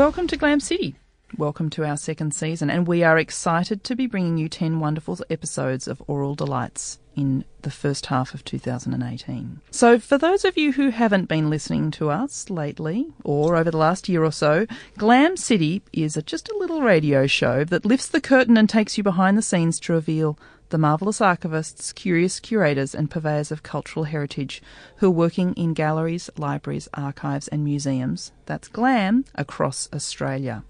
[0.00, 0.94] Welcome to Glam City.
[1.36, 5.18] Welcome to our second season, and we are excited to be bringing you 10 wonderful
[5.28, 9.60] episodes of Oral Delights in the first half of 2018.
[9.70, 13.76] So, for those of you who haven't been listening to us lately or over the
[13.76, 18.08] last year or so, Glam City is a, just a little radio show that lifts
[18.08, 20.38] the curtain and takes you behind the scenes to reveal
[20.70, 24.62] the marvellous archivists, curious curators, and purveyors of cultural heritage
[24.96, 30.64] who are working in galleries, libraries, archives, and museums that's GLAM across Australia.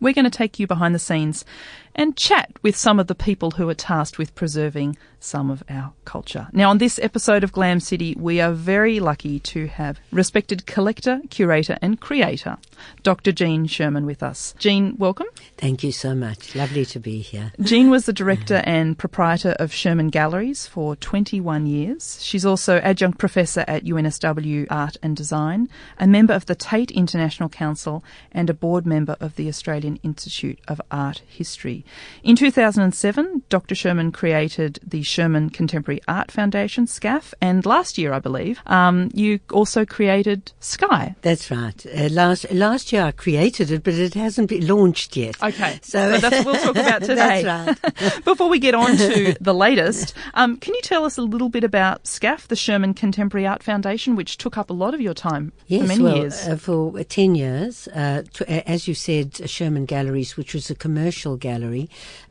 [0.00, 1.44] We're going to take you behind the scenes
[1.94, 5.92] and chat with some of the people who are tasked with preserving some of our
[6.04, 6.48] culture.
[6.52, 11.20] Now, on this episode of Glam City, we are very lucky to have respected collector,
[11.30, 12.58] curator, and creator,
[13.02, 13.32] Dr.
[13.32, 14.54] Gene Sherman, with us.
[14.58, 15.26] Gene, welcome.
[15.56, 16.54] Thank you so much.
[16.54, 17.52] Lovely to be here.
[17.60, 22.22] Gene was the director and proprietor of Sherman Galleries for 21 years.
[22.22, 27.48] She's also adjunct professor at UNSW Art and Design, a member of the Tate International
[27.48, 31.83] Council, and a board member of the Australian Institute of Art History.
[32.22, 33.74] In 2007, Dr.
[33.74, 39.40] Sherman created the Sherman Contemporary Art Foundation, SCAF, and last year, I believe, um, you
[39.52, 41.14] also created Sky.
[41.22, 41.86] That's right.
[41.86, 45.42] Uh, last last year I created it, but it hasn't been launched yet.
[45.42, 47.42] Okay, so, so that's what we'll talk about today.
[47.42, 48.24] that's right.
[48.24, 51.64] Before we get on to the latest, um, can you tell us a little bit
[51.64, 55.52] about SCAF, the Sherman Contemporary Art Foundation, which took up a lot of your time
[55.66, 56.46] yes, for many well, years?
[56.46, 61.36] Uh, for 10 years, uh, to, as you said, Sherman Galleries, which was a commercial
[61.36, 61.73] gallery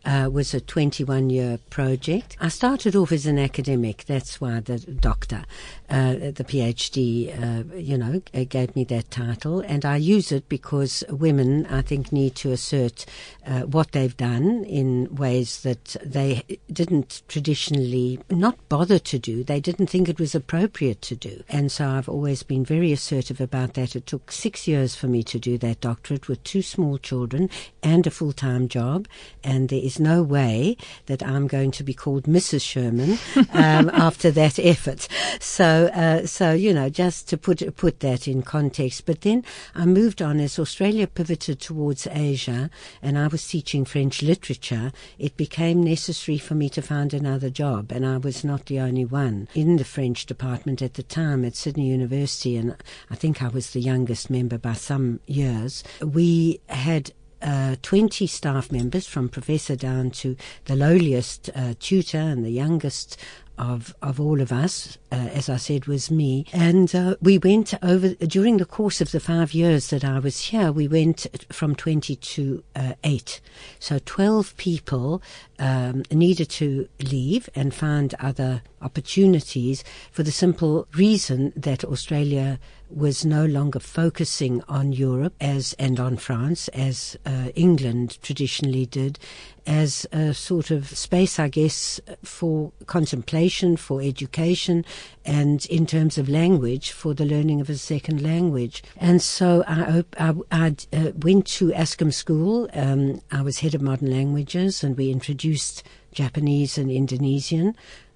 [0.06, 2.38] uh, was a 21 year project.
[2.40, 5.44] I started off as an academic, that's why the doctor,
[5.90, 9.62] uh, the PhD, uh, you know, gave me that title.
[9.62, 13.06] And I use it because women, I think, need to assert
[13.46, 19.44] uh, what they've done in ways that they didn't traditionally not bother to do.
[19.44, 21.44] They didn't think it was appropriate to do.
[21.50, 23.96] And so I've always been very assertive about that.
[23.96, 27.50] It took six years for me to do that doctorate with two small children
[27.82, 29.08] and a full time job
[29.44, 30.78] and there is no way
[31.08, 32.62] that I'm going to be called Mrs.
[32.62, 33.18] Sherman
[33.54, 35.08] um, after that effort.
[35.40, 39.06] So, uh, so you know, just to put put that in context.
[39.06, 39.44] But then
[39.76, 42.70] I moved on as Australia pivoted towards Asia,
[43.02, 44.92] and I was teaching French literature.
[45.20, 49.06] It became necessary for me to find another job, and I was not the only
[49.06, 52.76] one in the French department at the time at Sydney University, and
[53.10, 55.84] I think I was the youngest member by some years.
[56.02, 57.12] We had
[57.44, 63.18] uh, 20 staff members from professor down to the lowliest uh, tutor and the youngest
[63.58, 66.46] of of all of us, uh, as I said, was me.
[66.54, 70.40] And uh, we went over during the course of the five years that I was
[70.46, 70.72] here.
[70.72, 73.42] We went from twenty to uh, eight,
[73.80, 75.22] so twelve people
[75.60, 82.60] um, needed to leave and find other opportunities for the simple reason that Australia
[82.90, 89.18] was no longer focusing on Europe as and on France as uh, England traditionally did,
[89.66, 94.86] as a sort of space, I guess, for contemplation, for education,
[95.26, 98.84] and in terms of language, for the learning of a second language.
[98.98, 102.70] And so I, I, I uh, went to Ascham School.
[102.74, 107.76] Um, I was head of modern languages, and we introduced Japanese and Indonesian.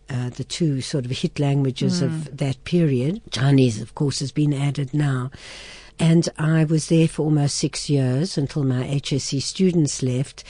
[0.09, 2.06] Uh, the two sort of hit languages mm.
[2.06, 3.22] of that period.
[3.31, 5.30] Chinese, of course, has been added now.
[6.00, 10.44] And I was there for almost six years until my HSC students left.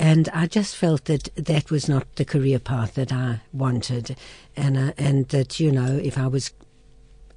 [0.00, 4.16] And I just felt that that was not the career path that I wanted.
[4.56, 6.52] And, uh, and that, you know, if I was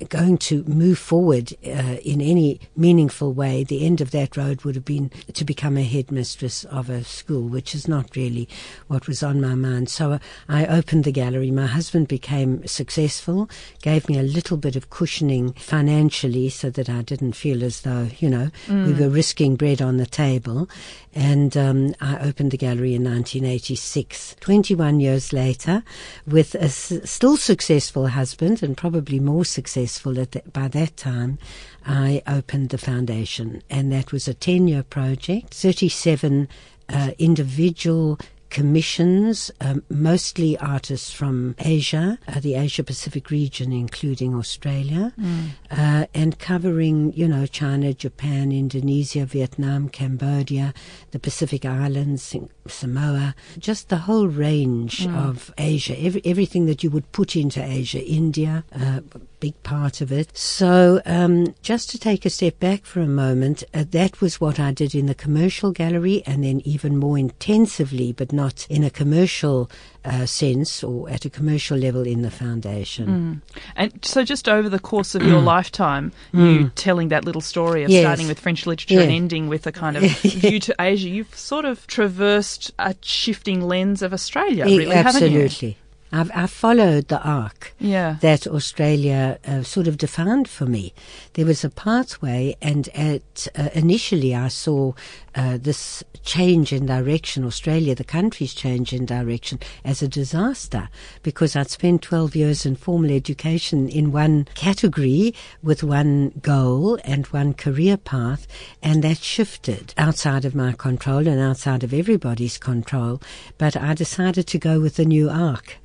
[0.09, 4.75] going to move forward uh, in any meaningful way, the end of that road would
[4.75, 8.47] have been to become a headmistress of a school, which is not really
[8.87, 9.89] what was on my mind.
[9.89, 11.51] So uh, I opened the gallery.
[11.51, 13.49] My husband became successful,
[13.81, 18.09] gave me a little bit of cushioning financially so that I didn't feel as though,
[18.19, 18.87] you know, mm.
[18.87, 20.69] we were risking bread on the table.
[21.15, 24.35] And um, I opened the gallery in 1986.
[24.39, 25.83] 21 years later,
[26.25, 31.37] with a s- still successful husband and probably more successful the, by that time,
[31.85, 33.61] I opened the foundation.
[33.69, 36.47] And that was a 10 year project, 37
[36.89, 38.19] uh, individual
[38.53, 45.49] commissions, um, mostly artists from Asia, uh, the Asia Pacific region, including Australia, mm.
[45.71, 50.71] uh, and covering, you know, China, Japan, Indonesia, Vietnam, Cambodia,
[51.09, 52.35] the Pacific Islands,
[52.67, 55.15] Samoa, just the whole range mm.
[55.17, 58.99] of Asia, every, everything that you would put into Asia, India, uh,
[59.43, 60.29] big part of it.
[60.37, 64.57] So, um, just to take a step back for a moment, uh, that was what
[64.57, 68.89] I did in the commercial gallery, and then even more intensively, but not in a
[68.89, 69.69] commercial
[70.05, 73.07] uh, sense or at a commercial level in the foundation.
[73.07, 73.41] Mm.
[73.75, 76.53] And so, just over the course of your lifetime, Mm.
[76.53, 78.01] you telling that little story of Yes.
[78.03, 79.01] starting with French literature Yeah.
[79.01, 83.59] and ending with a kind of view to Asia, you've sort of traversed a shifting
[83.61, 85.41] lens of Australia, really, haven't you?
[85.43, 85.77] Absolutely.
[86.13, 88.17] I've, I followed the arc Yeah.
[88.21, 90.93] that Australia uh, sort of defined for me.
[91.33, 94.93] There was a pathway, and at uh, initially I saw
[95.35, 100.87] uh, this change in direction, Australia, the country's change in direction, as a disaster
[101.23, 105.33] because I'd spent 12 years in formal education in one category
[105.63, 108.45] with one goal and one career path,
[108.83, 113.19] and that shifted outside of my control and outside of everybody's control.
[113.57, 115.77] But I decided to go with the new arc.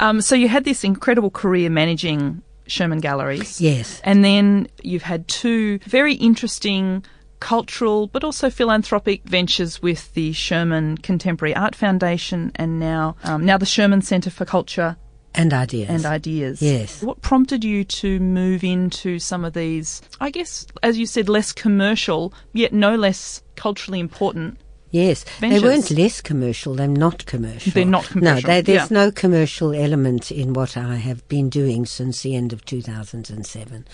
[0.00, 3.60] Um, so, you had this incredible career managing Sherman Galleries.
[3.60, 4.00] Yes.
[4.04, 7.04] And then you've had two very interesting
[7.40, 13.56] cultural but also philanthropic ventures with the Sherman Contemporary Art Foundation and now um, now
[13.56, 14.96] the Sherman Centre for Culture
[15.34, 15.88] And ideas.
[15.88, 16.60] and Ideas.
[16.60, 17.02] Yes.
[17.02, 21.50] What prompted you to move into some of these, I guess, as you said, less
[21.52, 24.58] commercial, yet no less culturally important
[24.92, 25.62] Yes, ventures.
[25.62, 26.74] they weren't less commercial.
[26.74, 27.72] They're not commercial.
[27.72, 29.04] They're not commercial, No, they, there's yeah.
[29.04, 33.86] no commercial element in what I have been doing since the end of 2007.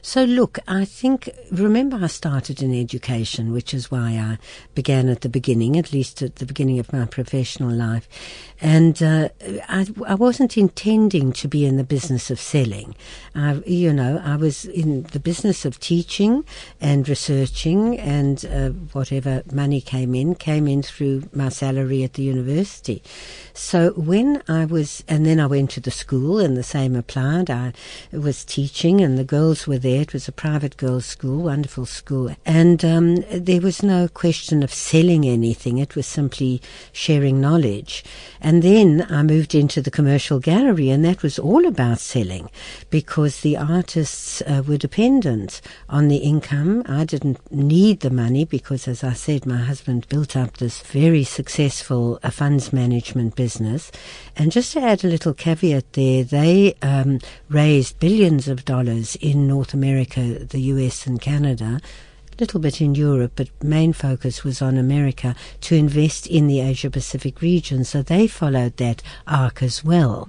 [0.00, 4.38] So look, I think remember I started in education, which is why I
[4.74, 8.08] began at the beginning, at least at the beginning of my professional life,
[8.60, 9.30] and uh,
[9.68, 12.94] I, I wasn't intending to be in the business of selling.
[13.34, 16.44] I, you know, I was in the business of teaching
[16.80, 22.22] and researching, and uh, whatever money came in came in through my salary at the
[22.22, 23.02] university.
[23.54, 27.48] So when I was, and then I went to the school, and the same applied.
[27.48, 27.72] I
[28.12, 30.02] was teaching, and the girls were there.
[30.02, 34.74] It was a private girls' school, wonderful school, and um, there was no question of
[34.90, 35.78] selling anything.
[35.78, 36.60] It was simply
[36.92, 38.04] sharing knowledge.
[38.40, 42.50] And then I moved into the commercial gallery, and that was all about selling,
[42.90, 46.82] because the artists uh, were dependent on the income.
[46.86, 51.24] I didn't need the money because, as I said, my husband built up this very
[51.24, 53.90] successful uh, funds management business.
[54.36, 59.46] And just to add a little caveat there, they um, raised billions of dollars in
[59.46, 61.80] North America, the US, and Canada.
[62.40, 66.90] Little bit in Europe, but main focus was on America to invest in the Asia
[66.90, 67.84] Pacific region.
[67.84, 70.28] So they followed that arc as well.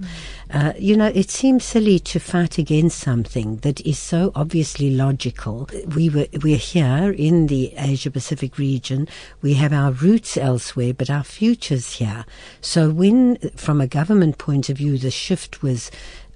[0.50, 5.68] Uh, you know, it seems silly to fight against something that is so obviously logical.
[5.96, 9.08] We were we're here in the Asia Pacific region.
[9.42, 12.24] We have our roots elsewhere, but our futures here.
[12.60, 15.90] So when, from a government point of view, the shift was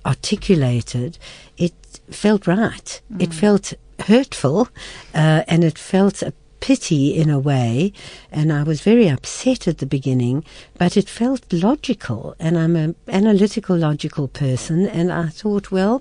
[0.04, 1.18] articulated,
[1.56, 1.74] it
[2.10, 3.00] felt right.
[3.18, 4.68] It felt hurtful,
[5.14, 7.92] uh, and it felt a pity in a way.
[8.32, 10.44] And I was very upset at the beginning,
[10.78, 12.34] but it felt logical.
[12.38, 14.86] And I'm an analytical, logical person.
[14.86, 16.00] And I thought, well,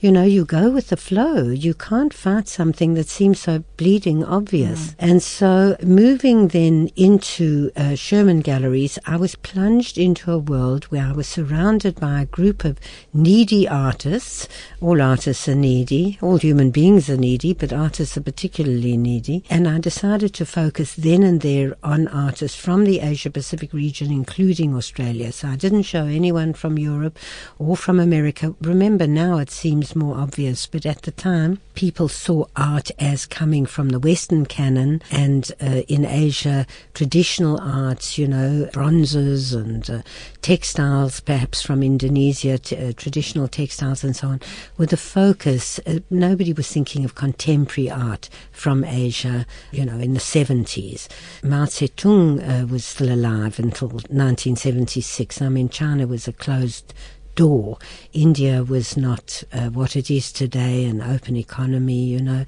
[0.00, 1.48] you know, you go with the flow.
[1.48, 4.94] You can't fight something that seems so bleeding obvious.
[4.98, 11.04] And so moving then into uh, Sherman Galleries, I was plunged into a world where
[11.04, 12.78] I was surrounded by a group of
[13.12, 14.48] needy artists.
[14.80, 16.18] All artists are needy.
[16.20, 19.44] All human beings are needy, but artists are particularly needy.
[19.48, 24.10] And I decided to focus then and there on artists from the Asia Pacific region,
[24.10, 25.32] including Australia.
[25.32, 27.18] So I didn't show anyone from Europe
[27.58, 28.54] or from America.
[28.60, 33.66] Remember, now it seems more obvious, but at the time, people saw art as coming
[33.66, 40.02] from the Western canon and uh, in Asia, traditional arts, you know, bronzes and uh,
[40.42, 44.40] textiles, perhaps from Indonesia, t- uh, traditional textiles and so on,
[44.76, 45.78] were the focus.
[45.86, 51.06] Uh, nobody was thinking of contemporary art from Asia, you know, in the 70s.
[51.44, 55.40] Mao Zedong uh, was still alive until 1976.
[55.40, 56.92] I mean, China was a closed
[57.38, 57.78] door.
[58.12, 62.44] India was not uh, what it is today, an open economy, you know.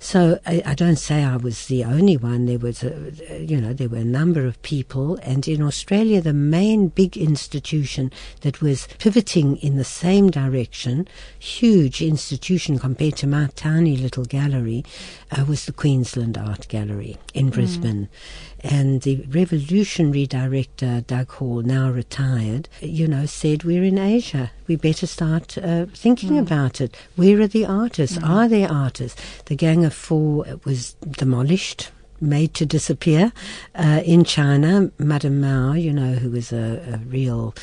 [0.00, 2.44] So I, I don't say I was the only one.
[2.44, 2.92] There was, a,
[3.42, 8.12] you know, there were a number of people, and in Australia, the main big institution
[8.42, 11.08] that was pivoting in the same direction,
[11.38, 14.84] huge institution compared to my tiny little gallery,
[15.30, 18.10] uh, was the Queensland Art Gallery in Brisbane.
[18.64, 24.50] And the revolutionary director, Doug Hall, now retired, you know, said, We're in Asia.
[24.66, 26.96] We better start uh, thinking about it.
[27.14, 28.18] Where are the artists?
[28.24, 29.20] Are there artists?
[29.44, 31.90] The Gang of Four was demolished.
[32.20, 33.32] Made to disappear
[33.74, 34.90] uh, in China.
[34.98, 37.54] Madame Mao, you know, who was a, a real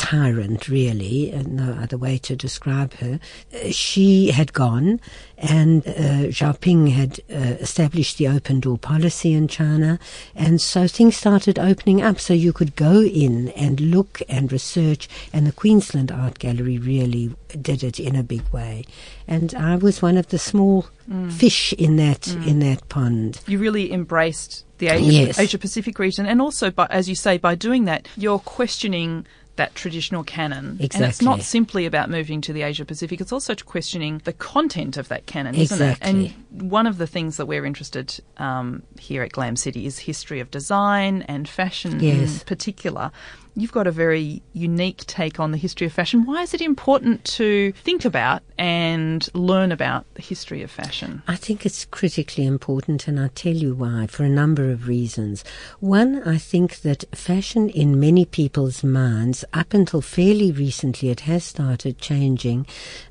[0.00, 3.20] tyrant, really, no other way to describe her.
[3.52, 4.98] Uh, she had gone,
[5.36, 9.98] and uh, Xiaoping had uh, established the open door policy in China,
[10.34, 12.18] and so things started opening up.
[12.18, 17.34] So you could go in and look and research, and the Queensland Art Gallery really
[17.60, 18.86] did it in a big way.
[19.28, 21.30] And I was one of the small mm.
[21.30, 22.46] fish in that mm.
[22.46, 23.40] in that pond.
[23.46, 25.38] You really embraced the Asia, yes.
[25.38, 29.26] Asia Pacific region, and also, by, as you say, by doing that, you're questioning
[29.56, 30.76] that traditional canon.
[30.80, 30.96] Exactly.
[30.96, 34.96] And it's not simply about moving to the Asia Pacific, it's also questioning the content
[34.96, 36.26] of that canon, isn't exactly.
[36.26, 36.34] it?
[36.50, 40.40] And one of the things that we're interested um, here at Glam City is history
[40.40, 42.40] of design and fashion yes.
[42.40, 43.12] in particular.
[43.54, 46.24] You've got a very unique take on the history of fashion.
[46.24, 51.22] Why is it important to think about and learn about the history of fashion?
[51.26, 55.44] I think it's critically important, and I'll tell you why, for a number of reasons.
[55.80, 61.44] One, I think that fashion in many people's minds, up until fairly recently, it has
[61.44, 62.66] started changing,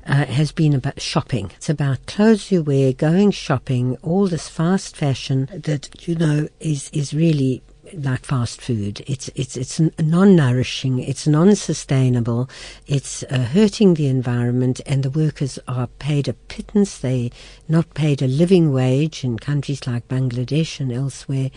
[0.06, 1.50] uh, has been about shopping.
[1.56, 6.90] It's about clothes you wear, going shopping, all this fast fashion that, you know, is,
[6.92, 7.62] is really
[7.94, 9.02] like fast food.
[9.06, 10.98] It's it's it's non-nourishing.
[11.00, 12.48] It's non-sustainable.
[12.86, 16.98] It's uh, hurting the environment, and the workers are paid a pittance.
[16.98, 17.30] They
[17.70, 21.50] not paid a living wage in countries like Bangladesh and elsewhere,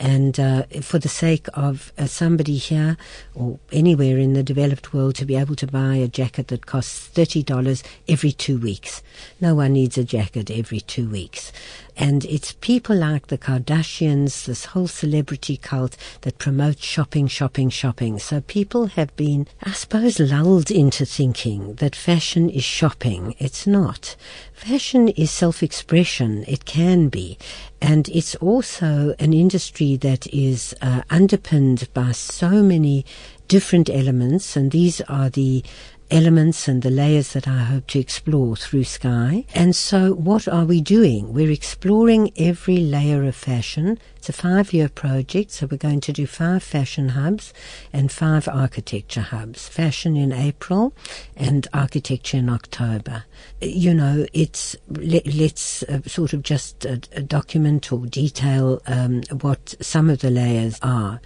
[0.00, 2.96] and uh, for the sake of uh, somebody here
[3.34, 7.06] or anywhere in the developed world to be able to buy a jacket that costs
[7.06, 9.02] thirty dollars every two weeks.
[9.40, 11.52] No one needs a jacket every two weeks.
[12.00, 18.20] And it's people like the Kardashians, this whole celebrity cult that promotes shopping, shopping, shopping.
[18.20, 23.34] So people have been, I suppose, lulled into thinking that fashion is shopping.
[23.40, 24.14] It's not.
[24.58, 26.44] Fashion is self expression.
[26.48, 27.38] It can be.
[27.80, 33.06] And it's also an industry that is uh, underpinned by so many
[33.46, 35.62] different elements, and these are the
[36.10, 39.44] elements and the layers that I hope to explore through Sky.
[39.54, 41.32] And so, what are we doing?
[41.32, 43.98] We're exploring every layer of fashion.
[44.16, 47.52] It's a five year project, so we're going to do five fashion hubs
[47.92, 49.68] and five architecture hubs.
[49.68, 50.94] Fashion in April
[51.36, 53.24] and architecture in October.
[53.60, 56.96] You know, it's let, us uh, sort of just uh,
[57.26, 61.20] document or detail um, what some of the layers are.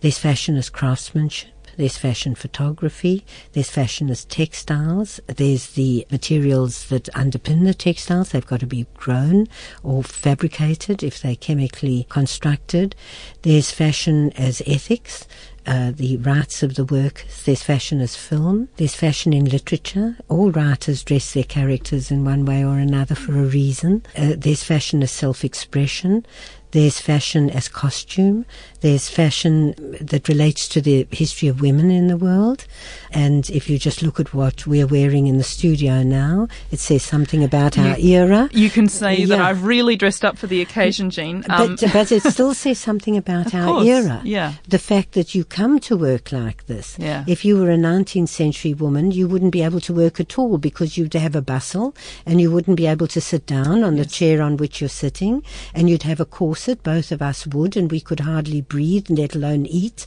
[0.00, 7.04] There's fashion as craftsmanship there's fashion photography, there's fashion as textiles, there's the materials that
[7.14, 8.30] underpin the textiles.
[8.30, 9.46] They've got to be grown
[9.82, 12.94] or fabricated if they're chemically constructed.
[13.42, 15.26] There's fashion as ethics.
[15.66, 17.44] Uh, the rights of the workers.
[17.44, 18.70] There's fashion as film.
[18.76, 20.16] There's fashion in literature.
[20.28, 24.02] All writers dress their characters in one way or another for a reason.
[24.16, 26.24] Uh, there's fashion as self-expression.
[26.72, 28.46] There's fashion as costume.
[28.80, 32.66] There's fashion that relates to the history of women in the world.
[33.10, 37.02] And if you just look at what we're wearing in the studio now, it says
[37.02, 38.48] something about you, our era.
[38.52, 39.26] You can say yeah.
[39.26, 41.44] that I've really dressed up for the occasion, Gene.
[41.48, 44.22] Um, but, but it still says something about our course, era.
[44.24, 44.54] Yeah.
[44.68, 46.96] The fact that you come to work like this.
[46.98, 47.24] Yeah.
[47.26, 50.56] If you were a 19th century woman, you wouldn't be able to work at all
[50.58, 54.06] because you'd have a bustle and you wouldn't be able to sit down on yes.
[54.06, 55.42] the chair on which you're sitting
[55.74, 56.24] and you'd have a
[56.60, 56.82] corset.
[56.82, 60.06] Both of us would, and we could hardly breathe, let alone eat.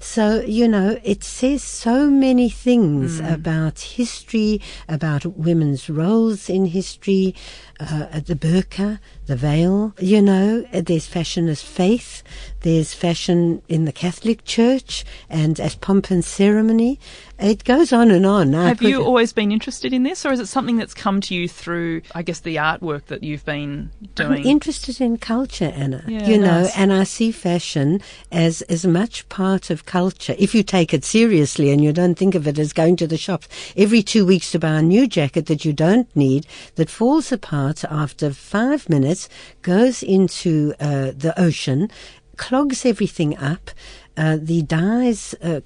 [0.00, 3.32] So, you know, it says so many things mm.
[3.32, 7.34] about history, about women's roles in history,
[7.78, 8.98] uh, the burqa,
[9.30, 9.94] the veil.
[9.98, 12.22] You know, there's fashion as faith,
[12.60, 16.98] there's fashion in the Catholic Church, and as pomp and ceremony.
[17.38, 18.52] It goes on and on.
[18.52, 21.48] Have you always been interested in this, or is it something that's come to you
[21.48, 24.40] through, I guess, the artwork that you've been doing?
[24.40, 26.04] I'm interested in culture, Anna.
[26.06, 26.76] Yeah, you know, nice.
[26.76, 30.34] and I see fashion as as much part of culture.
[30.38, 33.16] If you take it seriously and you don't think of it as going to the
[33.16, 37.32] shops every two weeks to buy a new jacket that you don't need, that falls
[37.32, 39.19] apart after five minutes,
[39.62, 41.90] goes into uh, the ocean,
[42.36, 43.70] clogs everything up.
[44.16, 45.60] Uh, the dyes uh,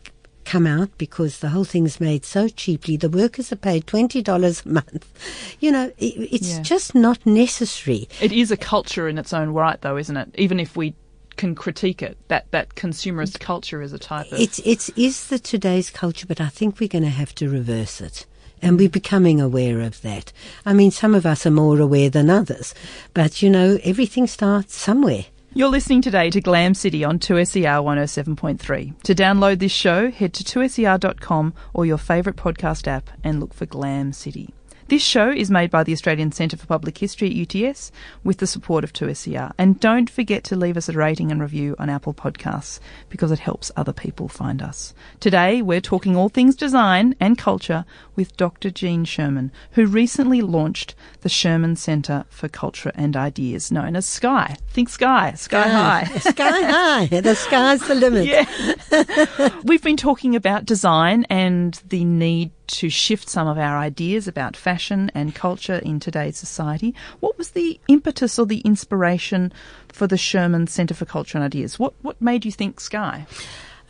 [0.45, 2.97] come out because the whole thing's made so cheaply.
[2.97, 5.57] The workers are paid $20 a month.
[5.61, 6.63] You know, it, it's yeah.
[6.63, 8.09] just not necessary.
[8.21, 10.35] It is a culture in its own right, though, isn't it?
[10.37, 10.95] Even if we
[11.37, 14.39] can critique it, that, that consumerist culture is a type of.
[14.39, 18.01] It's, it's is the today's culture, but I think we're going to have to reverse
[18.01, 18.27] it.
[18.63, 20.33] And we're becoming aware of that.
[20.65, 22.75] I mean, some of us are more aware than others,
[23.13, 25.27] but you know, everything starts somewhere.
[25.57, 29.03] You're listening today to Glam City on 2SER 107.3.
[29.03, 33.65] To download this show, head to 2SER.com or your favourite podcast app and look for
[33.65, 34.53] Glam City.
[34.89, 37.91] This show is made by the Australian Centre for Public History at UTS
[38.23, 39.53] with the support of 2SER.
[39.57, 43.39] And don't forget to leave us a rating and review on Apple Podcasts because it
[43.39, 44.93] helps other people find us.
[45.21, 48.71] Today, we're talking all things design and culture with Dr.
[48.71, 54.57] Gene Sherman, who recently launched the Sherman Centre for Culture and Ideas, known as SKY.
[54.69, 56.05] Think Sky, Sky High.
[56.19, 57.21] sky High.
[57.21, 58.27] The sky's the limit.
[58.35, 59.49] Yeah.
[59.65, 64.57] We've been talking about design and the need to shift some of our ideas about
[64.57, 66.95] fashion and culture in today's society.
[67.21, 69.53] What was the impetus or the inspiration
[69.89, 71.79] for the Sherman Centre for Culture and Ideas?
[71.79, 73.27] What what made you think Sky?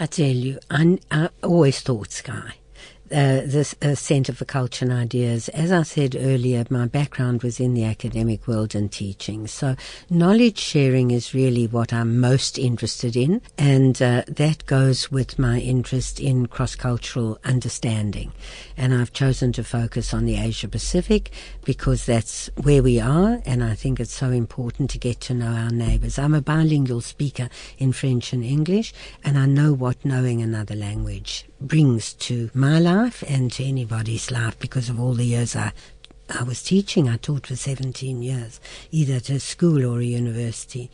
[0.00, 2.54] I tell you, I, I always thought Sky
[3.10, 5.48] uh, the uh, Centre for Culture and Ideas.
[5.50, 9.46] As I said earlier, my background was in the academic world and teaching.
[9.46, 9.76] So
[10.08, 13.42] knowledge sharing is really what I'm most interested in.
[13.58, 18.32] And uh, that goes with my interest in cross-cultural understanding.
[18.76, 21.30] And I've chosen to focus on the Asia Pacific
[21.64, 23.42] because that's where we are.
[23.44, 26.18] And I think it's so important to get to know our neighbours.
[26.18, 28.92] I'm a bilingual speaker in French and English,
[29.22, 34.58] and I know what knowing another language brings to my life and to anybody's life
[34.58, 35.72] because of all the years I
[36.30, 37.08] I was teaching.
[37.08, 38.58] I taught for 17 years,
[38.90, 40.90] either at a school or a university.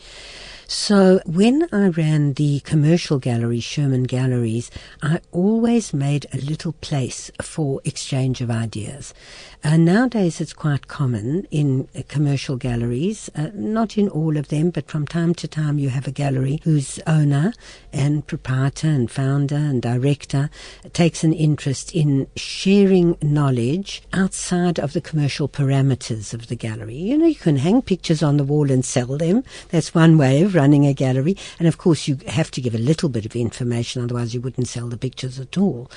[0.72, 4.70] So when I ran the commercial gallery, Sherman Galleries,
[5.02, 9.12] I always made a little place for exchange of ideas.
[9.64, 14.70] Uh, nowadays, it's quite common in uh, commercial galleries, uh, not in all of them,
[14.70, 17.52] but from time to time you have a gallery whose owner
[17.92, 20.50] and proprietor and founder and director
[20.92, 26.94] takes an interest in sharing knowledge outside of the commercial parameters of the gallery.
[26.94, 29.42] You know, you can hang pictures on the wall and sell them.
[29.70, 31.36] That's one way of running a gallery.
[31.58, 34.68] And of course, you have to give a little bit of information, otherwise, you wouldn't
[34.68, 35.90] sell the pictures at all.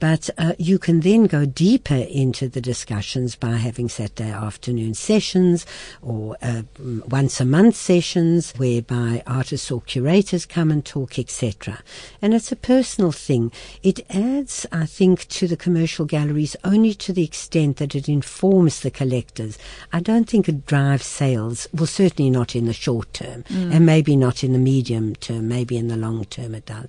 [0.00, 5.66] But uh, you can then go deeper into the discussions by having Saturday afternoon sessions
[6.02, 11.82] or uh, once a month sessions whereby artists or curators come and talk, etc.
[12.22, 13.52] And it's a personal thing.
[13.82, 18.80] It adds, I think, to the commercial galleries only to the extent that it informs
[18.80, 19.58] the collectors.
[19.92, 23.74] I don't think it drives sales, well, certainly not in the short term, mm.
[23.74, 26.88] and maybe not in the medium term, maybe in the long term it does.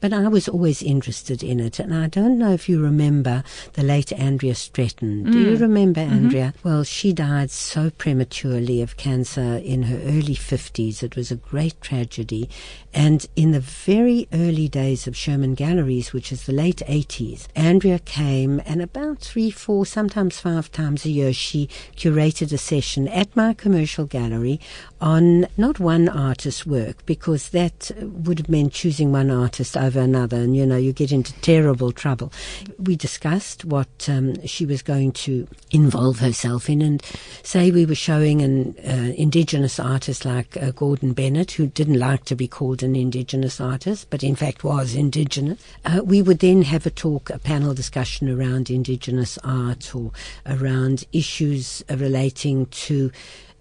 [0.00, 3.82] But I was always interested in it, and I don't know if you remember the
[3.82, 5.24] late Andrea Stretton.
[5.24, 5.32] Mm.
[5.32, 5.60] Do you mm.
[5.60, 6.14] remember mm-hmm.
[6.14, 6.54] Andrea?
[6.62, 11.02] Well, she died so prematurely of cancer in her early 50s.
[11.02, 12.48] It was a great tragedy.
[12.92, 17.98] And in the very early days of Sherman Galleries, which is the late 80s, Andrea
[17.98, 23.34] came and about three, four, sometimes five times a year, she curated a session at
[23.36, 24.60] my commercial gallery
[25.00, 30.36] on not one artist's work, because that would have meant choosing one artist over another,
[30.36, 32.32] and you know, you get into terrible trouble.
[32.78, 37.02] We discussed what um, she was going to involve herself in, and
[37.42, 42.24] say we were showing an uh, indigenous artist like uh, Gordon Bennett, who didn't like
[42.26, 45.62] to be called an indigenous artist, but in fact was indigenous.
[45.84, 50.10] Uh, we would then have a talk, a panel discussion around indigenous art or
[50.46, 53.10] around issues relating to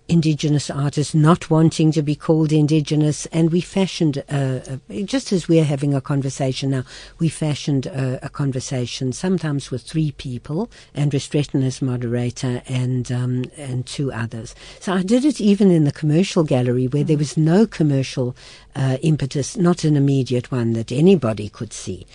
[0.08, 5.48] indigenous artists not wanting to be called indigenous, and we fashioned, a, a, just as
[5.48, 6.84] we're having a conversation now,
[7.20, 13.46] we fashioned a, a conversation sometimes with three people, Andrea Stretton as moderator, and um,
[13.58, 14.56] and two others.
[14.80, 18.36] So I did it even in the commercial gallery where there was no commercial
[18.76, 22.06] uh, impetus, not an immediate one that anybody could see.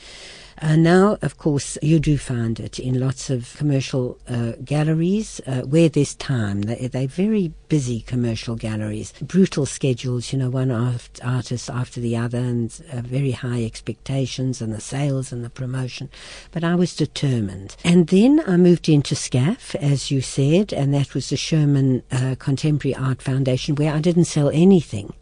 [0.62, 5.62] Uh, now, of course, you do find it in lots of commercial uh, galleries uh,
[5.62, 6.62] where there's time.
[6.62, 12.38] They, they're very busy commercial galleries, brutal schedules, you know, one artist after the other,
[12.38, 16.10] and uh, very high expectations, and the sales and the promotion.
[16.52, 17.76] But I was determined.
[17.82, 22.34] And then I moved into SCAF, as you said, and that was the Sherman uh,
[22.38, 25.14] Contemporary Art Foundation, where I didn't sell anything.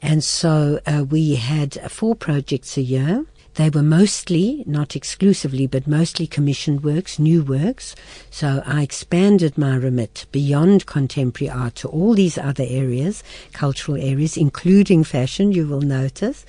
[0.00, 3.26] And so uh, we had four projects a year.
[3.54, 7.94] They were mostly, not exclusively, but mostly commissioned works, new works.
[8.30, 14.36] So I expanded my remit beyond contemporary art to all these other areas, cultural areas,
[14.36, 16.46] including fashion, you will notice.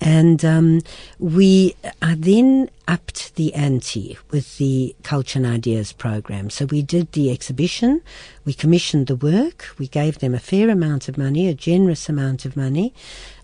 [0.00, 0.80] And um,
[1.18, 6.48] we are then upped the ante with the Culture and Ideas program.
[6.48, 8.00] So we did the exhibition,
[8.44, 9.68] We commissioned the work.
[9.78, 12.94] We gave them a fair amount of money, a generous amount of money,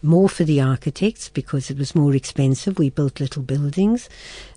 [0.02, 2.78] more for the architects because it was more expensive.
[2.78, 4.08] We built little buildings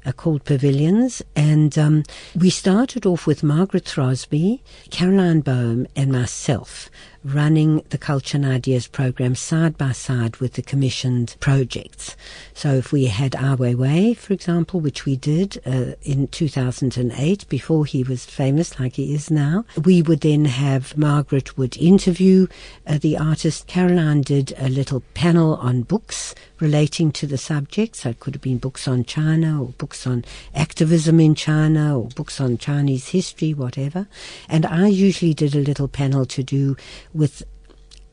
[0.05, 2.03] uh, called pavilions, and um,
[2.35, 6.89] we started off with Margaret Throsby, Caroline Baum, and myself
[7.23, 12.15] running the Culture and Ideas program side by side with the commissioned projects.
[12.53, 17.85] So if we had Ai Weiwei, for example, which we did uh, in 2008 before
[17.85, 22.47] he was famous like he is now, we would then have Margaret would interview
[22.85, 23.65] uh, the artist.
[23.65, 27.95] Caroline did a little panel on books relating to the subject.
[27.95, 32.09] So it could have been books on China or books on activism in China or
[32.09, 34.07] books on Chinese history, whatever.
[34.47, 36.77] And I usually did a little panel to do
[37.13, 37.43] with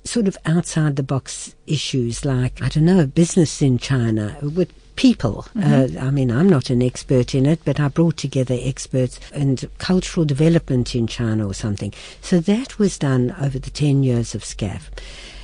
[0.04, 5.46] sort of outside the box issues like, I don't know, business in China with people.
[5.54, 5.98] Mm-hmm.
[5.98, 9.68] Uh, I mean, I'm not an expert in it, but I brought together experts and
[9.78, 11.92] cultural development in China or something.
[12.20, 14.82] So that was done over the 10 years of SCAF.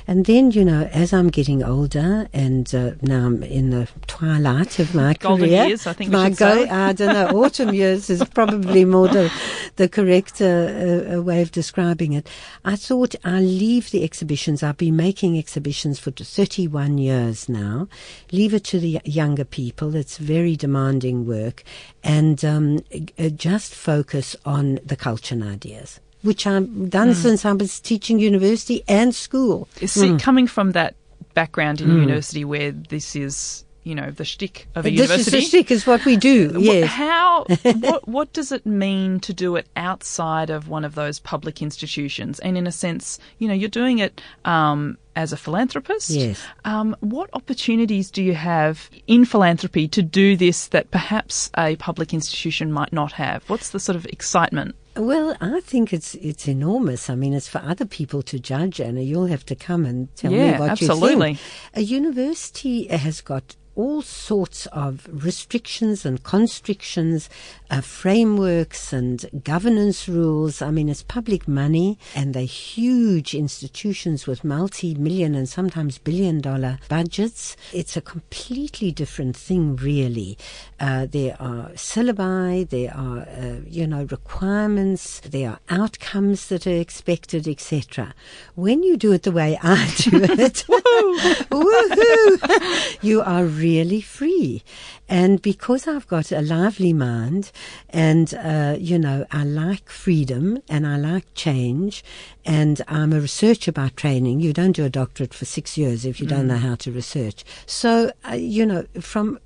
[0.07, 4.79] And then, you know, as I'm getting older and uh, now I'm in the twilight
[4.79, 5.67] of my Golden career.
[5.67, 6.65] years, I think my go.
[6.69, 9.31] I don't know, autumn years is probably more the,
[9.77, 12.29] the correct uh, uh, way of describing it.
[12.65, 14.61] I thought I'll leave the exhibitions.
[14.61, 17.87] I've been making exhibitions for 31 years now.
[18.31, 19.95] Leave it to the younger people.
[19.95, 21.63] It's very demanding work
[22.03, 22.79] and um,
[23.17, 27.15] uh, just focus on the culture and ideas which I've done mm.
[27.15, 29.67] since I was teaching university and school.
[29.77, 30.19] See, mm.
[30.19, 30.95] coming from that
[31.33, 32.01] background in mm.
[32.01, 35.31] university where this is you know the shtick of a this university.
[35.31, 36.51] This is the shtick, is what we do.
[36.63, 36.89] Yes.
[36.89, 37.43] How?
[37.79, 38.07] what?
[38.07, 42.39] What does it mean to do it outside of one of those public institutions?
[42.39, 46.09] And in a sense, you know, you're doing it um, as a philanthropist.
[46.09, 46.41] Yes.
[46.63, 52.13] Um, what opportunities do you have in philanthropy to do this that perhaps a public
[52.13, 53.43] institution might not have?
[53.49, 54.75] What's the sort of excitement?
[54.95, 57.09] Well, I think it's it's enormous.
[57.09, 59.01] I mean, it's for other people to judge, Anna.
[59.01, 61.29] You'll have to come and tell yeah, me what absolutely.
[61.31, 61.39] you think.
[61.73, 67.27] A university has got all sorts of restrictions and constrictions,
[67.73, 70.61] uh, frameworks and governance rules.
[70.61, 76.77] I mean, it's public money and they're huge institutions with multi-million and sometimes billion dollar
[76.87, 77.57] budgets.
[77.73, 80.37] It's a completely different thing, really.
[80.79, 86.77] Uh, there are syllabi, there are, uh, you know, requirements, there are outcomes that are
[86.77, 88.13] expected, etc.
[88.53, 90.63] When you do it the way I do it,
[91.49, 94.63] woohoo, you are really free.
[95.13, 97.51] And because I've got a lively mind
[97.89, 102.03] and, uh, you know, I like freedom and I like change
[102.43, 104.39] and I'm a researcher by training.
[104.39, 106.31] You don't do a doctorate for six years if you mm.
[106.31, 107.43] don't know how to research.
[107.67, 109.37] So, uh, you know, from,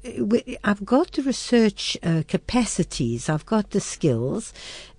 [0.64, 4.54] I've got the research uh, capacities, I've got the skills,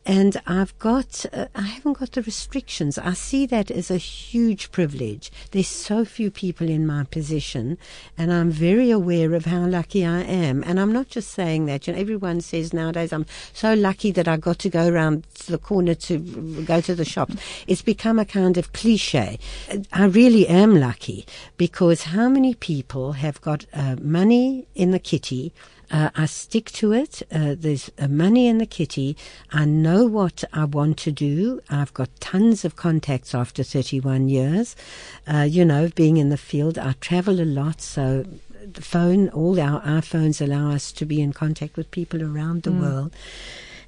[0.09, 2.97] and I've got, uh, I haven't got the restrictions.
[2.97, 5.31] I see that as a huge privilege.
[5.51, 7.77] There's so few people in my position,
[8.17, 10.65] and I'm very aware of how lucky I am.
[10.65, 11.87] And I'm not just saying that.
[11.87, 15.59] You know, everyone says nowadays I'm so lucky that I got to go around the
[15.59, 16.19] corner to
[16.65, 17.37] go to the shops.
[17.67, 19.39] It's become a kind of cliche.
[19.93, 21.27] I really am lucky
[21.59, 25.53] because how many people have got uh, money in the kitty?
[25.91, 27.23] Uh, I stick to it.
[27.33, 29.17] Uh, there's uh, money in the kitty.
[29.53, 31.61] I know what I want to do.
[31.71, 34.77] I've got tons of contacts after 31 years.
[35.27, 38.25] Uh, you know, being in the field, I travel a lot, so
[38.73, 42.71] the phone, all our iPhones allow us to be in contact with people around the
[42.71, 42.81] mm.
[42.81, 43.17] world.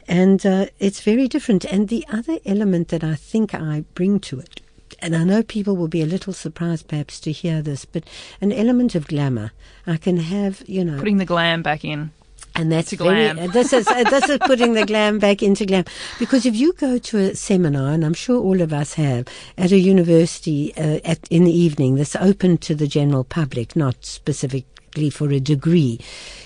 [0.09, 1.65] And uh, it's very different.
[1.65, 4.61] And the other element that I think I bring to it
[5.01, 8.05] and I know people will be a little surprised perhaps to hear this, but
[8.41, 9.53] an element of glamour.
[9.87, 10.99] I can have, you know.
[10.99, 12.11] Putting the glam back in.
[12.55, 15.85] And that's very, uh, this is uh, this is putting the glam back into glam
[16.19, 19.71] because if you go to a seminar, and I'm sure all of us have at
[19.71, 25.11] a university uh, at in the evening that's open to the general public, not specifically
[25.11, 26.01] for a degree,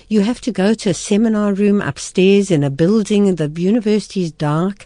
[0.07, 3.35] you have to go to a seminar room upstairs in a building.
[3.35, 4.85] The university is dark.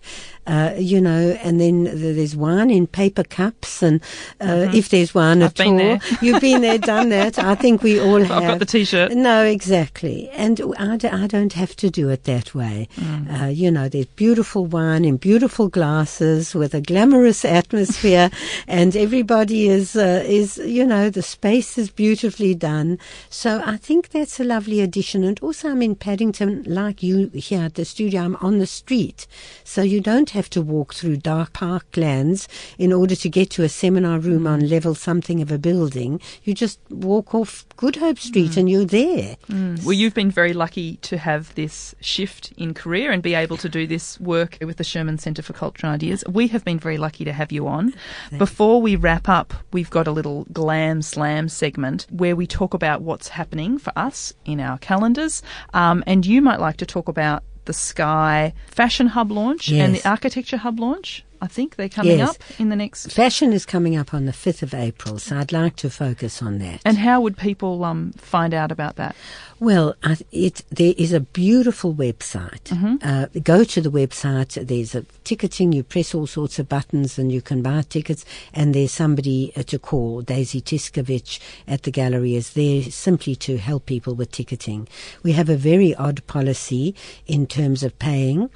[0.49, 4.01] Uh, you know, and then there's wine in paper cups, and
[4.41, 4.75] uh, mm-hmm.
[4.75, 7.37] if there's wine I've at all, you've been there, done that.
[7.37, 8.31] I think we all have.
[8.31, 9.11] I've got the t-shirt.
[9.11, 12.87] No, exactly, and I d- I don't have to do it that way.
[12.95, 13.41] Mm.
[13.41, 18.31] Uh, you know, there's beautiful wine in beautiful glasses with a glamorous atmosphere,
[18.67, 22.97] and everybody is uh, is you know the space is beautifully done.
[23.29, 27.61] So I think that's a lovely addition, and also I'm in Paddington, like you here
[27.61, 28.21] at the studio.
[28.21, 29.27] I'm on the street,
[29.63, 33.61] so you don't have have to walk through dark parklands in order to get to
[33.63, 34.69] a seminar room on mm.
[34.69, 36.21] level something of a building.
[36.45, 39.35] You just walk off Good Hope Street and you're there.
[39.49, 39.83] Mm.
[39.83, 43.67] Well, you've been very lucky to have this shift in career and be able to
[43.67, 46.23] do this work with the Sherman Centre for Culture and Ideas.
[46.29, 47.93] We have been very lucky to have you on.
[48.37, 53.01] Before we wrap up, we've got a little glam slam segment where we talk about
[53.01, 55.41] what's happening for us in our calendars.
[55.73, 60.07] Um, and you might like to talk about the Sky Fashion Hub launch and the
[60.07, 61.23] Architecture Hub launch.
[61.41, 62.29] I think they're coming Yes.
[62.31, 63.11] up in the next.
[63.11, 66.59] Fashion is coming up on the 5th of April, so I'd like to focus on
[66.59, 66.81] that.
[66.85, 69.15] And how would people um, find out about that?
[69.61, 69.95] Well,
[70.31, 72.71] it, there is a beautiful website.
[73.03, 74.53] Uh, go to the website.
[74.67, 75.73] There's a ticketing.
[75.73, 78.23] You press all sorts of buttons and you can buy tickets.
[78.53, 80.21] And there's somebody uh, to call.
[80.21, 84.87] Daisy Tiskovich at the gallery is there simply to help people with ticketing.
[85.23, 86.95] We have a very odd policy
[87.27, 88.49] in terms of paying.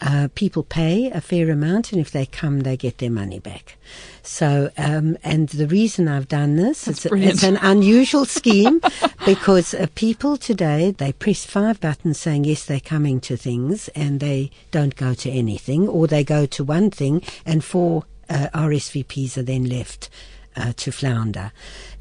[0.00, 3.76] Uh, people pay a fair amount, and if they come, they get their money back.
[4.22, 8.80] So, um, and the reason I've done this, it's, it's an unusual scheme
[9.26, 14.20] because uh, people today they press five buttons saying yes they're coming to things and
[14.20, 19.36] they don't go to anything or they go to one thing and four uh, RSVPs
[19.36, 20.08] are then left
[20.56, 21.52] uh, to flounder.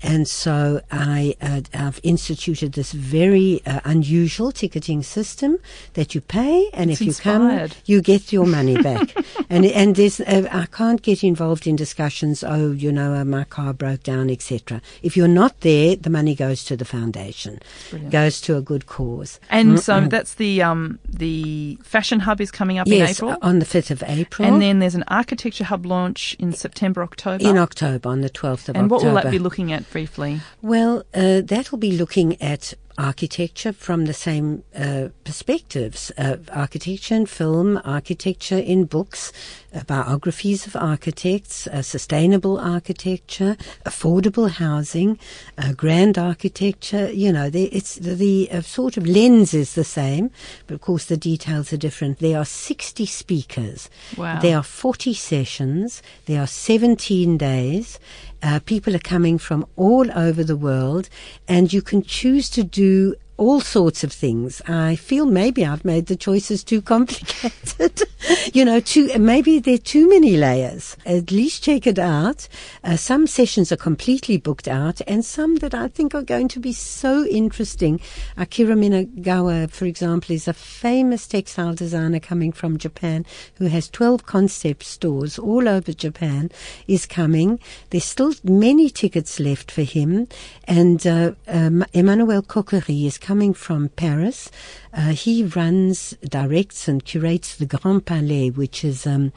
[0.02, 5.60] And so I, uh, I've instituted this very uh, unusual ticketing system
[5.94, 7.72] that you pay, and It's if you inspired.
[7.72, 9.14] come, you get your money back.
[9.50, 12.44] and and there's uh, I can't get involved in discussions.
[12.44, 14.82] Oh, you know, uh, my car broke down, etc.
[15.04, 17.60] If you're not there, the money goes to the foundation,
[17.90, 18.12] Brilliant.
[18.12, 19.40] goes to a good cause.
[19.50, 23.36] And so that's the um, the Fashion Hub is coming up in April.
[23.42, 27.44] on the fifth of April, And then there's an architecture hub launch in September, October.
[27.44, 28.80] in October, on the twelfth of October.
[28.84, 30.42] and what will that be looking at briefly?
[30.62, 37.16] Well, uh, that will be looking at architecture from the same uh, perspectives uh, architecture
[37.16, 39.32] in film, architecture in books,
[39.74, 45.18] uh, biographies of architects, uh, sustainable architecture, affordable housing,
[45.58, 47.10] uh, grand architecture.
[47.12, 50.30] You know, the, it's the, the uh, sort of lens is the same,
[50.68, 52.20] but of course the details are different.
[52.20, 53.90] There are 60 speakers.
[54.18, 54.42] Wow.
[54.42, 56.04] There are 40 sessions.
[56.26, 57.98] There are 17 days.
[58.42, 61.10] Uh, people are coming from all over the world,
[61.48, 64.62] and you can choose to do all sorts of things.
[64.68, 68.04] I feel maybe I've made the choices too complicated.
[68.54, 70.98] you know, too maybe there are too many layers.
[71.06, 72.50] At least check it out.
[72.84, 76.60] Uh, some sessions are completely booked out, and some that I think are going to
[76.60, 78.02] be so interesting.
[78.36, 83.26] Akira Minagawa, for example, is a famous textile designer coming from Japan
[83.56, 86.52] who has 12 concept stores all over Japan,
[86.88, 87.58] is coming.
[87.92, 90.28] There's still many tickets left for him.
[90.66, 94.50] And uh, um, Emmanuel Coquery is coming from Paris.
[94.92, 99.32] Uh, he runs, directs, and curates the Grand Palais, which is um,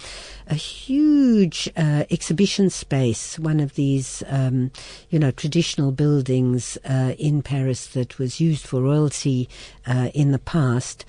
[0.47, 4.71] a huge uh, exhibition space, one of these, um,
[5.11, 9.47] you know, traditional buildings uh, in Paris that was used for royalty
[9.87, 11.05] uh, in the past.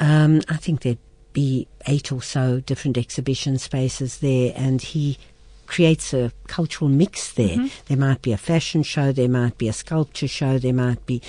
[0.00, 0.98] Um, I think there'd
[1.32, 5.18] be eight or so different exhibition spaces there, and he
[5.66, 7.56] creates a cultural mix there.
[7.86, 11.22] There might be a fashion show, there might be a sculpture show, there might be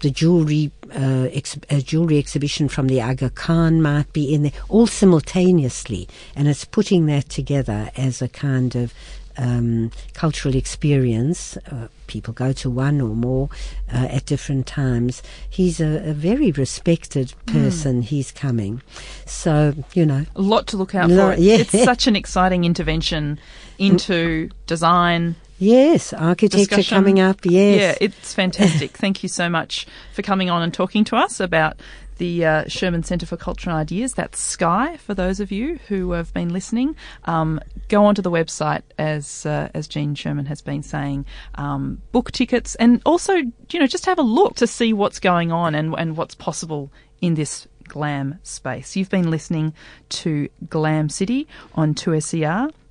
[0.00, 4.52] the jewelry uh, ex- a jewelry exhibition from the Aga Khan might be in there,
[4.68, 8.92] all simultaneously, and it's putting that together as a kind of
[9.40, 11.56] um, cultural experience.
[11.70, 13.48] Uh, people go to one or more
[13.92, 15.22] uh, at different times.
[15.48, 18.02] He's a, a very respected person.
[18.02, 18.82] He's coming,
[19.26, 20.26] so you know.
[20.36, 21.40] A lot to look out Lot- for.
[21.40, 21.56] yeah.
[21.56, 23.38] It's such an exciting intervention
[23.78, 25.36] into design.
[25.58, 26.96] Yes, architecture Discussion.
[26.96, 27.40] coming up.
[27.44, 28.92] Yes, Yeah, it's fantastic.
[28.96, 31.76] Thank you so much for coming on and talking to us about
[32.20, 34.12] the uh, Sherman Centre for Culture and Ideas.
[34.12, 36.94] That's Sky for those of you who have been listening.
[37.24, 41.24] Um, go onto the website as uh, as Gene Sherman has been saying.
[41.54, 45.50] Um, book tickets and also you know just have a look to see what's going
[45.50, 48.96] on and and what's possible in this glam space.
[48.96, 49.72] You've been listening
[50.10, 51.94] to Glam City on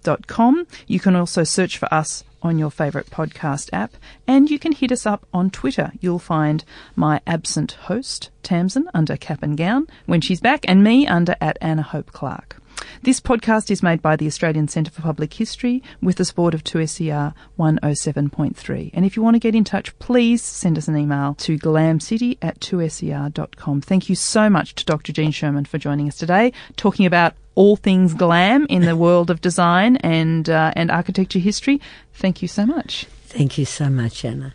[0.04, 0.68] 2ser.com.
[0.88, 3.96] You can also search for us on your favourite podcast app,
[4.28, 5.92] and you can hit us up on Twitter.
[6.00, 6.64] You'll find
[6.96, 11.58] my absent host, Tamson, under cap and gown when she's back, and me under at
[11.62, 12.58] Anna Hope Clark.
[13.02, 16.64] This podcast is made by the Australian Centre for Public History with the support of
[16.64, 18.92] 2SER 107.3.
[18.94, 22.38] And if you want to get in touch, please send us an email to glamcity
[22.42, 23.82] at 2ser.com.
[23.82, 25.12] Thank you so much to Dr.
[25.12, 29.42] Gene Sherman for joining us today, talking about all things glam in the world of
[29.42, 31.82] design and, uh, and architecture history.
[32.14, 33.06] Thank you so much.
[33.28, 34.54] Thank you so much, Anna.